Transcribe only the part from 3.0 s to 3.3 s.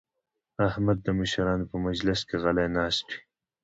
وي.